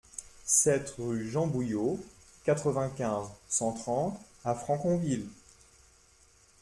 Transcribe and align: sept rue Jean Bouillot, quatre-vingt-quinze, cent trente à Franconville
sept 0.47 0.95
rue 0.97 1.29
Jean 1.29 1.45
Bouillot, 1.45 1.99
quatre-vingt-quinze, 2.43 3.29
cent 3.47 3.71
trente 3.73 4.19
à 4.43 4.55
Franconville 4.55 5.27